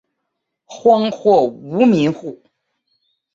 [0.65, 2.41] 荒或无民户。